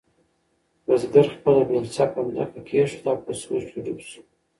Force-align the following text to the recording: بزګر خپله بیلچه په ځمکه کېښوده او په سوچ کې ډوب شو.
بزګر 0.85 1.25
خپله 1.35 1.61
بیلچه 1.69 2.05
په 2.13 2.19
ځمکه 2.33 2.59
کېښوده 2.67 3.09
او 3.11 3.17
په 3.25 3.31
سوچ 3.41 3.63
کې 3.71 3.79
ډوب 3.85 3.99
شو. 4.09 4.21